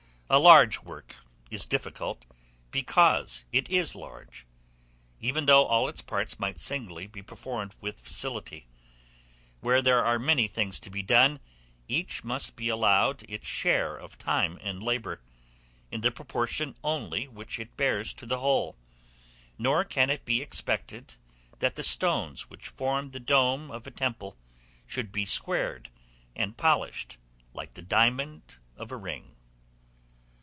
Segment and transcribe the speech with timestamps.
[0.33, 1.17] A large work
[1.49, 2.25] is difficult
[2.71, 4.45] because it is large,
[5.19, 8.65] even though all its parts might singly be performed with facility;
[9.59, 11.41] where there are many things to be done,
[11.89, 15.19] each must be allowed its share of time and labor,
[15.91, 18.77] in the proportion only which it bears to the whole;
[19.57, 21.15] nor can it be expected,
[21.59, 24.37] that the stones which form the dome of a temple,
[24.87, 25.89] should be squared
[26.37, 27.17] and polished
[27.53, 29.35] like the diamond of a ring.